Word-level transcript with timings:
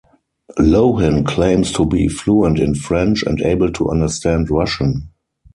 Lohan 0.57 1.23
claims 1.23 1.71
to 1.73 1.85
be 1.85 2.07
fluent 2.07 2.57
in 2.59 2.73
French 2.73 3.21
and 3.21 3.39
able 3.41 3.71
to 3.71 3.91
understand 3.91 4.49
Russian. 4.49 5.11